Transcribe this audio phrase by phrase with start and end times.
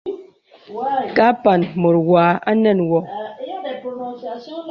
[1.15, 2.23] Ka mpàŋ mùt wa
[2.61, 2.99] nə̀n wɔ.